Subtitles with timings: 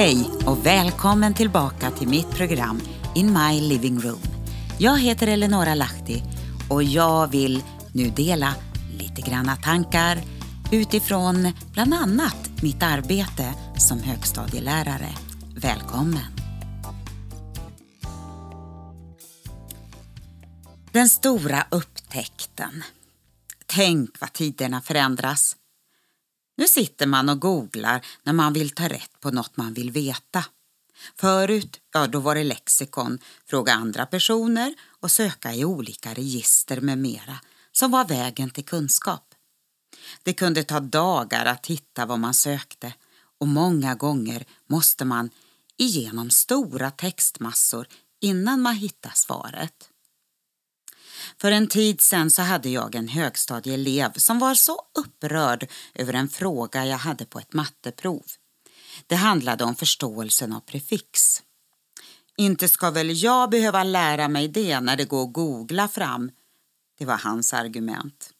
[0.00, 2.80] Hej och välkommen tillbaka till mitt program
[3.14, 4.20] In My Living Room.
[4.78, 6.22] Jag heter Eleonora Lahti
[6.70, 7.62] och jag vill
[7.92, 8.54] nu dela
[8.98, 10.18] lite granna tankar
[10.72, 15.08] utifrån bland annat mitt arbete som högstadielärare.
[15.56, 16.32] Välkommen!
[20.92, 22.84] Den stora upptäckten.
[23.66, 25.56] Tänk vad tiderna förändras.
[26.60, 30.44] Nu sitter man och googlar när man vill ta rätt på något man vill veta.
[31.16, 36.98] Förut, ja då var det lexikon, fråga andra personer och söka i olika register med
[36.98, 37.38] mera
[37.72, 39.34] som var vägen till kunskap.
[40.22, 42.94] Det kunde ta dagar att hitta vad man sökte
[43.38, 45.30] och många gånger måste man
[45.76, 47.86] igenom stora textmassor
[48.20, 49.88] innan man hittar svaret.
[51.40, 56.28] För en tid sen så hade jag en högstadieelev som var så upprörd över en
[56.28, 58.24] fråga jag hade på ett matteprov.
[59.06, 61.42] Det handlade om förståelsen av prefix.
[62.36, 66.30] Inte ska väl jag behöva lära mig det när det går att googla fram.
[66.98, 68.30] Det var hans argument.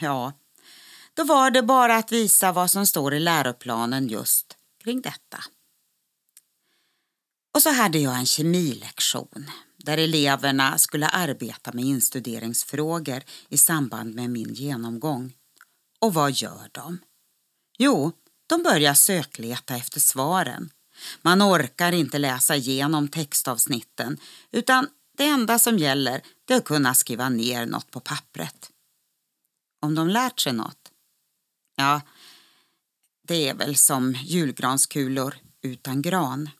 [0.00, 0.32] Ja,
[1.14, 5.44] då var det bara att visa vad som står i läroplanen just kring detta.
[7.54, 9.50] Och så hade jag en kemilektion
[9.82, 15.32] där eleverna skulle arbeta med instuderingsfrågor i samband med min genomgång.
[16.00, 16.98] Och vad gör de?
[17.78, 18.12] Jo,
[18.46, 20.70] de börjar sökleta efter svaren.
[21.22, 24.18] Man orkar inte läsa igenom textavsnitten
[24.50, 28.70] utan det enda som gäller är att kunna skriva ner något på pappret.
[29.82, 30.92] Om de lärt sig något?
[31.76, 32.00] Ja,
[33.28, 36.50] det är väl som julgranskulor utan gran.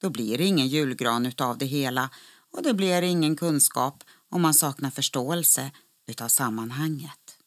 [0.00, 2.10] Då blir det ingen julgran utav det hela
[2.52, 5.70] och det blir ingen kunskap om man saknar förståelse
[6.06, 7.38] utav sammanhanget.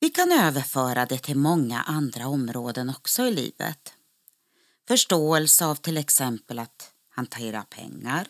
[0.00, 3.94] Vi kan överföra det till många andra områden också i livet.
[4.88, 8.28] Förståelse av till exempel att hantera pengar,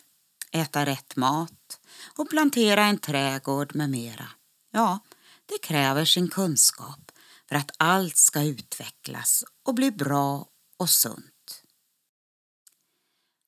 [0.53, 1.81] äta rätt mat
[2.19, 4.29] och plantera en trädgård med mera.
[4.71, 4.99] Ja,
[5.47, 7.13] det kräver sin kunskap
[7.49, 10.47] för att allt ska utvecklas och bli bra
[10.77, 11.34] och sunt.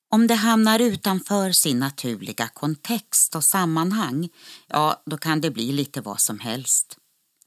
[0.09, 4.29] Om det hamnar utanför sin naturliga kontext och sammanhang,
[4.67, 6.97] ja, då kan det bli lite vad som helst.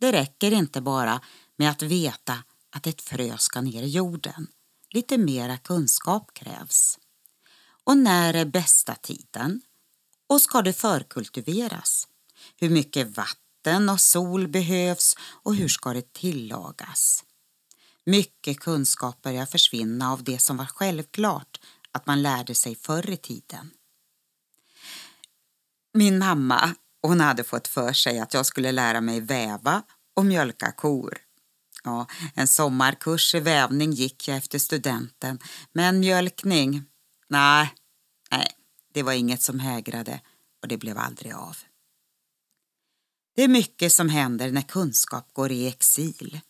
[0.00, 1.20] Det räcker inte bara
[1.56, 4.46] med att veta att ett frö ska ner i jorden.
[4.90, 6.98] Lite mera kunskap krävs.
[7.84, 9.62] Och när är bästa tiden?
[10.26, 12.08] Och ska det förkultiveras?
[12.56, 17.24] Hur mycket vatten och sol behövs och hur ska det tillagas?
[18.06, 21.60] Mycket kunskap börjar försvinna av det som var självklart
[21.92, 23.70] att man lärde sig förr i tiden.
[25.94, 29.82] Min mamma hon hade fått för sig att jag skulle lära mig väva
[30.16, 31.18] och mjölka kor.
[31.84, 35.38] Ja, en sommarkurs i vävning gick jag efter studenten,
[35.72, 36.82] men mjölkning,
[37.28, 37.74] nej,
[38.30, 38.52] nej,
[38.92, 40.20] det var inget som hägrade
[40.62, 41.56] och det blev aldrig av.
[43.36, 46.40] Det är mycket som händer när kunskap går i exil.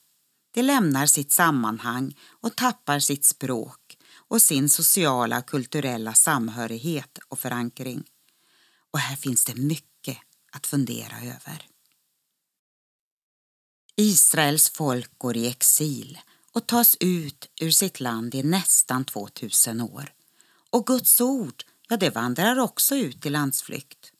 [0.50, 3.96] Det lämnar sitt sammanhang och tappar sitt språk
[4.30, 8.04] och sin sociala och kulturella samhörighet och förankring.
[8.90, 10.18] Och här finns det mycket
[10.52, 11.66] att fundera över.
[13.96, 16.18] Israels folk går i exil
[16.52, 20.12] och tas ut ur sitt land i nästan 2000 år.
[20.70, 24.12] Och Guds ord, ja det vandrar också ut i landsflykt.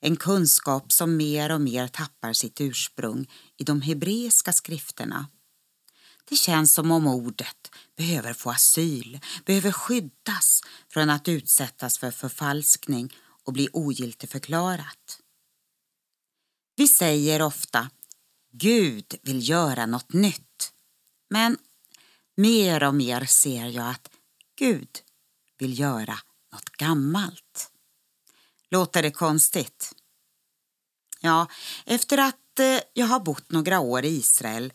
[0.00, 5.26] En kunskap som mer och mer tappar sitt ursprung i de hebreiska skrifterna.
[6.28, 13.14] Det känns som om ordet behöver få asyl, behöver skyddas från att utsättas för förfalskning
[13.44, 15.20] och bli ogiltigförklarat.
[16.76, 17.90] Vi säger ofta
[18.52, 20.72] Gud vill göra något nytt.
[21.30, 21.58] Men
[22.36, 24.10] mer och mer ser jag att
[24.56, 24.98] Gud
[25.58, 26.18] vill göra
[26.52, 27.70] något gammalt.
[28.70, 29.94] Låter det konstigt?
[31.20, 31.46] Ja,
[31.86, 34.72] efter att eh, jag har bott några år i Israel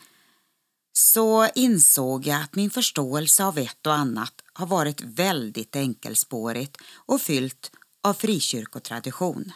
[0.98, 7.22] så insåg jag att min förståelse av ett och annat har varit väldigt enkelspårigt och
[7.22, 7.72] fyllt
[8.04, 9.52] av frikyrkotradition.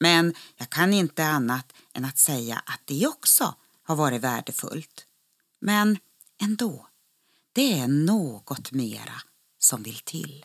[0.00, 5.06] Men jag kan inte annat än att säga att det också har varit värdefullt.
[5.60, 5.98] Men
[6.42, 6.86] ändå,
[7.52, 9.22] det är något mera
[9.58, 10.44] som vill till.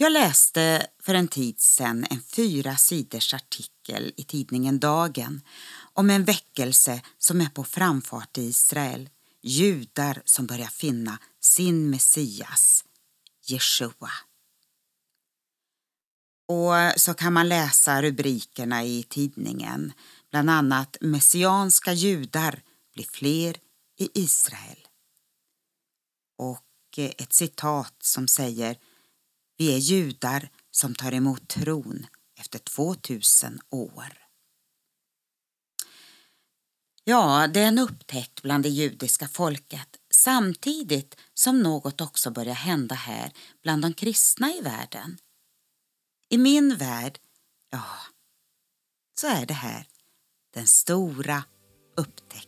[0.00, 5.42] Jag läste för en tid sedan en fyra sidors artikel i tidningen Dagen
[5.92, 9.10] om en väckelse som är på framfart i Israel.
[9.42, 12.84] Judar som börjar finna sin Messias,
[13.44, 14.10] Jeshua.
[16.48, 19.92] Och så kan man läsa rubrikerna i tidningen.
[20.30, 22.62] Bland annat Messianska judar
[22.94, 23.56] blir fler
[23.96, 24.88] i Israel.
[26.38, 26.64] och
[26.98, 28.78] ett citat som säger
[29.58, 32.06] vi är judar som tar emot tron
[32.40, 34.18] efter 2000 år.
[37.04, 42.94] Ja, det är en upptäckt bland det judiska folket samtidigt som något också börjar hända
[42.94, 43.32] här
[43.62, 45.18] bland de kristna i världen.
[46.28, 47.18] I min värld,
[47.70, 47.84] ja,
[49.20, 49.88] så är det här
[50.54, 51.44] den stora
[51.96, 52.47] upptäckten.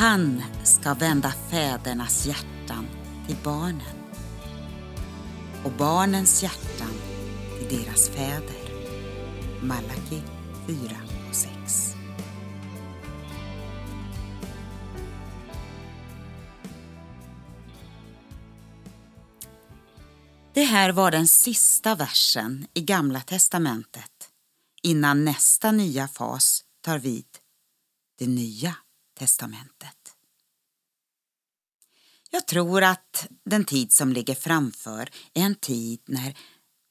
[0.00, 2.88] Han ska vända fädernas hjärtan
[3.26, 3.96] till barnen
[5.64, 6.94] och barnens hjärtan
[7.58, 8.86] till deras fäder.
[9.62, 10.22] Malaki
[10.66, 10.96] 4
[11.28, 11.94] och 6.
[20.54, 24.30] Det här var den sista versen i Gamla testamentet
[24.82, 27.26] innan nästa nya fas tar vid,
[28.18, 28.76] det nya
[29.20, 30.16] testamentet.
[32.30, 36.38] Jag tror att den tid som ligger framför är en tid när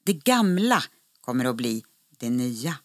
[0.04, 0.82] det gamla
[1.20, 1.84] kommer att bli
[2.18, 2.78] det nya.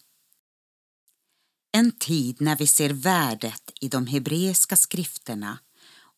[1.72, 5.58] En tid när vi ser värdet i de hebreiska skrifterna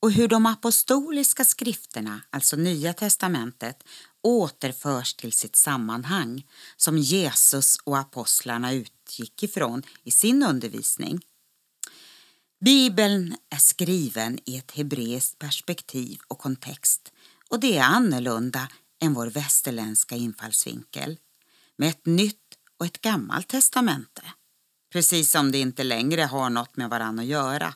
[0.01, 3.83] och hur de apostoliska skrifterna, alltså Nya testamentet,
[4.23, 6.47] återförs till sitt sammanhang
[6.77, 11.21] som Jesus och apostlarna utgick ifrån i sin undervisning.
[12.65, 17.13] Bibeln är skriven i ett hebreiskt perspektiv och kontext
[17.51, 18.69] och det är annorlunda
[19.03, 21.19] än vår västerländska infallsvinkel
[21.77, 24.23] med ett nytt och ett gammalt testamente.
[24.93, 27.75] Precis som det inte längre har något med varann att göra.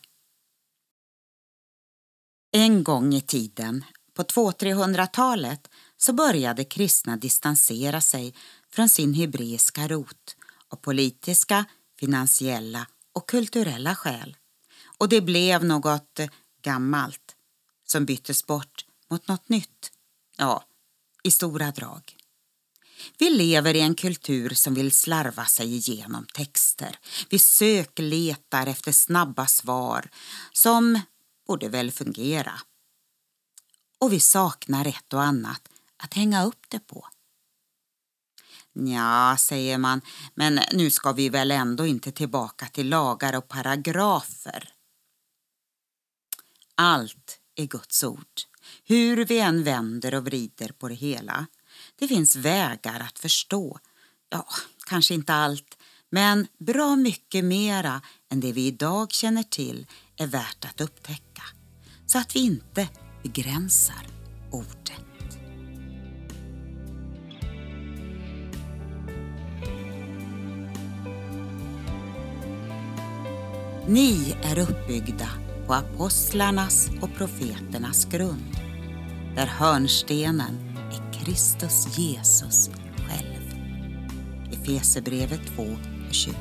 [2.52, 8.35] En gång i tiden, på 200-300-talet, så började kristna distansera sig
[8.70, 10.37] från sin hebreiska rot
[10.69, 11.64] av politiska,
[11.99, 14.37] finansiella och kulturella skäl
[15.02, 16.28] och det blev något eh,
[16.62, 17.37] gammalt
[17.84, 19.93] som byttes bort mot något nytt.
[20.37, 20.64] Ja,
[21.22, 22.16] i stora drag.
[23.19, 26.99] Vi lever i en kultur som vill slarva sig igenom texter.
[27.31, 30.10] Vi sökletar efter snabba svar
[30.52, 31.00] som
[31.46, 32.60] borde väl fungera.
[33.99, 37.08] Och vi saknar ett och annat att hänga upp det på.
[38.72, 40.00] Ja, säger man,
[40.34, 44.72] men nu ska vi väl ändå inte tillbaka till lagar och paragrafer.
[46.75, 48.41] Allt är Guds ord,
[48.85, 51.47] hur vi än vänder och vrider på det hela.
[51.99, 53.79] Det finns vägar att förstå.
[54.29, 54.47] Ja,
[54.87, 55.79] kanske inte allt,
[56.11, 58.03] men bra mycket mera
[58.33, 59.87] än det vi idag känner till
[60.17, 61.43] är värt att upptäcka.
[62.07, 62.89] Så att vi inte
[63.23, 64.07] begränsar
[64.51, 64.93] ordet.
[73.89, 78.56] Ni är uppbyggda på apostlarnas och profeternas grund,
[79.37, 83.59] där hörnstenen är Kristus Jesus själv.
[84.53, 85.62] Efesierbrevet 2
[86.09, 86.35] och 20.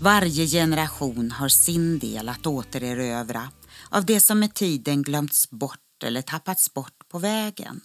[0.00, 3.48] Varje generation har sin del att återerövra
[3.90, 7.80] av det som med tiden glömts bort eller tappats bort på vägen.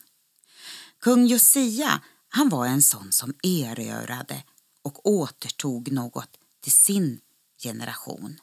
[1.01, 4.44] Kung Josia, han var en sån som erövrade
[4.82, 6.30] och återtog något
[6.63, 7.20] till sin
[7.62, 8.39] generation.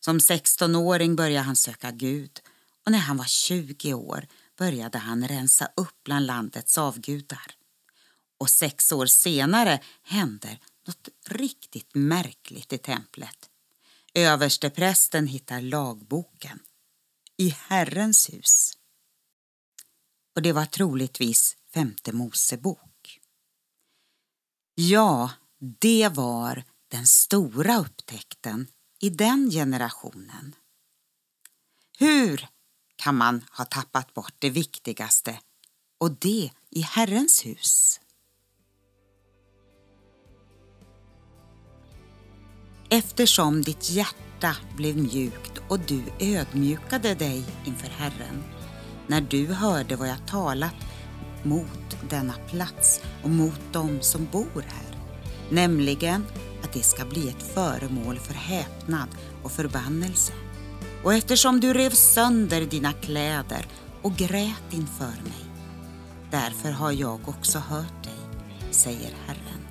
[0.00, 2.40] Som 16-åring började han söka Gud
[2.84, 4.26] och när han var 20 år
[4.58, 7.54] började han rensa upp bland landets avgudar.
[8.38, 13.50] Och sex år senare händer något riktigt märkligt i templet.
[14.14, 16.58] Översteprästen hittar lagboken
[17.36, 18.72] i Herrens hus.
[20.34, 23.20] Och det var troligtvis femte Mosebok.
[24.74, 28.66] Ja, det var den stora upptäckten
[29.00, 30.54] i den generationen.
[31.98, 32.48] Hur
[32.96, 35.38] kan man ha tappat bort det viktigaste
[36.00, 38.00] och det i Herrens hus?
[42.90, 48.44] Eftersom ditt hjärta blev mjukt och du ödmjukade dig inför Herren
[49.06, 50.76] när du hörde vad jag talat
[51.42, 54.98] mot denna plats och mot dem som bor här,
[55.50, 56.24] nämligen
[56.72, 59.08] att det ska bli ett föremål för häpnad
[59.42, 60.32] och förbannelse.
[61.04, 63.66] Och eftersom du rev sönder dina kläder
[64.02, 65.44] och grät inför mig,
[66.30, 69.66] därför har jag också hört dig, säger Herren.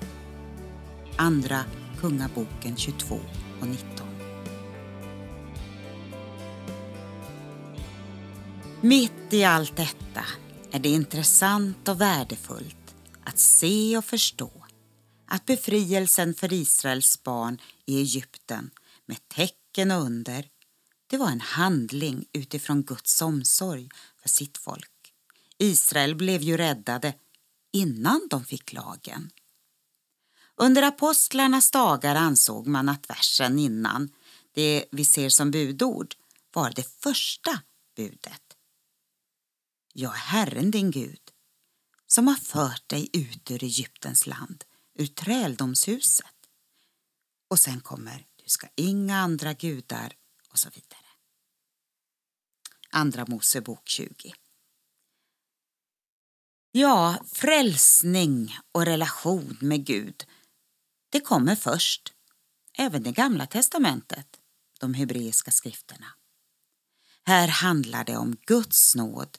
[1.16, 1.64] Andra
[2.00, 3.20] Kungaboken 22
[3.60, 3.86] och 19.
[8.80, 10.24] Mitt i allt detta
[10.72, 12.94] är det intressant och värdefullt
[13.24, 14.61] att se och förstå
[15.32, 18.70] att befrielsen för Israels barn i Egypten
[19.06, 20.48] med tecken och under,
[21.06, 23.88] det var en handling utifrån Guds omsorg
[24.22, 25.14] för sitt folk.
[25.58, 27.14] Israel blev ju räddade
[27.72, 29.30] innan de fick lagen.
[30.56, 34.10] Under apostlarnas dagar ansåg man att versen innan,
[34.54, 36.14] det vi ser som budord,
[36.52, 37.62] var det första
[37.96, 38.56] budet.
[39.92, 41.20] Jag är Herren din Gud
[42.06, 46.26] som har fört dig ut ur Egyptens land, ur träldomshuset.
[47.48, 50.12] Och sen kommer du ska inga andra gudar
[50.48, 51.06] och så vidare.
[52.90, 54.34] Andra Mosebok 20.
[56.72, 60.24] Ja, frälsning och relation med Gud,
[61.10, 62.12] det kommer först.
[62.78, 64.40] Även det gamla testamentet,
[64.80, 66.06] de hebreiska skrifterna.
[67.24, 69.38] Här handlar det om Guds nåd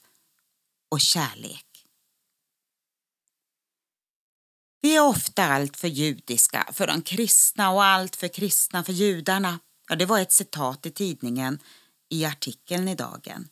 [0.88, 1.73] och kärlek.
[4.84, 9.58] Vi är ofta allt för judiska för de kristna och allt för kristna för judarna.
[9.88, 11.58] Ja, det var ett citat i tidningen
[12.08, 13.48] i artikeln i dagen.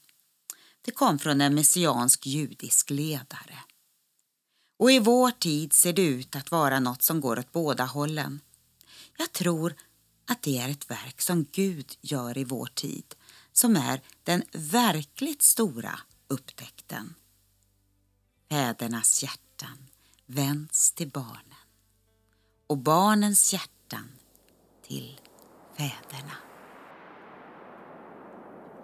[0.83, 3.59] Det kom från en messiansk judisk ledare.
[4.79, 8.41] Och i vår tid ser det ut att vara något som går åt båda hållen.
[9.19, 9.75] Jag tror
[10.27, 13.15] att det är ett verk som Gud gör i vår tid
[13.53, 17.15] som är den verkligt stora upptäckten.
[18.49, 19.92] Fädernas hjärtan
[20.35, 21.37] vänds till barnen
[22.67, 24.09] och barnens hjärtan
[24.89, 25.21] till
[25.77, 26.33] fäderna.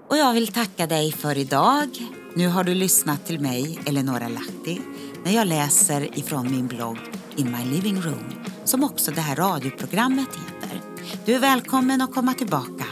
[0.08, 1.88] Och jag vill tacka dig för idag.
[2.34, 4.80] Nu har du lyssnat till mig, Eleonora Lahti,
[5.24, 6.98] när jag läser ifrån min blogg
[7.36, 10.80] In My Living Room, som också det här radioprogrammet heter.
[11.26, 12.84] Du är välkommen att komma tillbaka.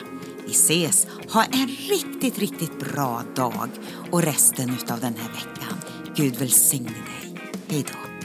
[0.46, 1.06] Vi ses.
[1.30, 3.68] Ha en riktigt, riktigt bra dag
[4.10, 5.78] och resten av den här veckan.
[6.16, 7.40] Gud välsigne dig.
[7.68, 8.15] Hej då.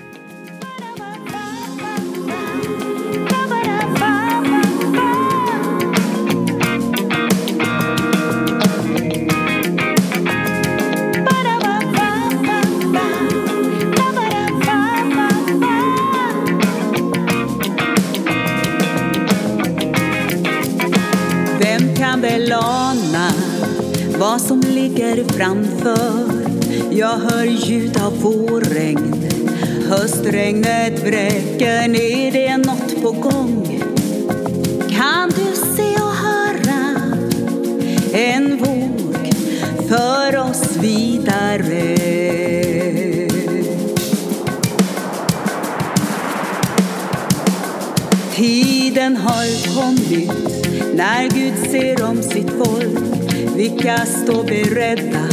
[30.42, 33.82] Regnet vräker ner, det är nåt på gång.
[34.90, 36.96] Kan du se och höra
[38.14, 39.34] en våg
[39.90, 41.98] för oss vidare?
[48.36, 50.32] Tiden har kommit
[50.96, 53.00] när Gud ser om sitt folk,
[53.56, 55.31] vilka står beredda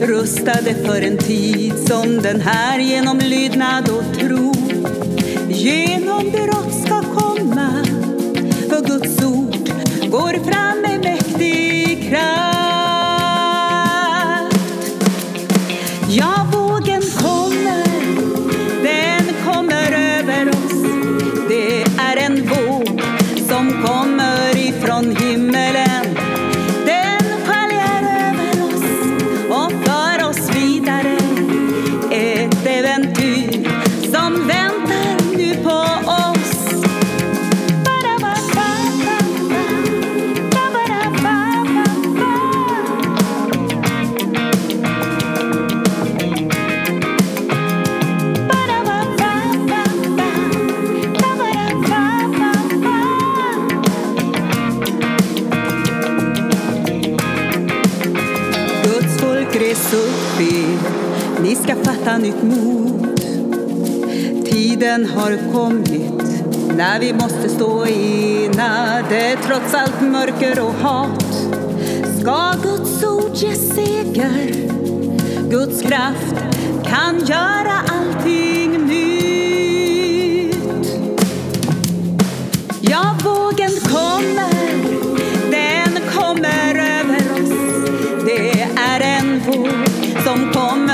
[0.00, 4.52] rustade för en tid som den här genom lydnad och tro.
[5.48, 7.84] Genom brott ska komma,
[8.68, 9.70] för Guds ord
[10.10, 11.69] går fram med mäktig
[59.60, 63.20] res upp er, ni ska fatta nytt mod.
[64.44, 66.22] Tiden har kommit
[66.76, 71.24] när vi måste stå enade trots allt mörker och hat.
[72.20, 74.70] Ska Guds ord ge seger?
[75.50, 76.34] Guds kraft
[76.84, 77.89] kan göra
[90.30, 90.89] son tome